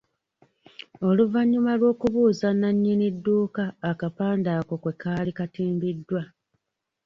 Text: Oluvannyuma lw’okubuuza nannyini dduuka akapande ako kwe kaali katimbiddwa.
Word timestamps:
Oluvannyuma 1.07 1.71
lw’okubuuza 1.79 2.47
nannyini 2.59 3.07
dduuka 3.15 3.63
akapande 3.89 4.49
ako 4.59 4.73
kwe 4.81 4.93
kaali 5.01 5.31
katimbiddwa. 5.37 6.21